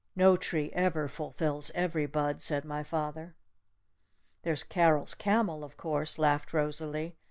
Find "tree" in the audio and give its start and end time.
0.35-0.71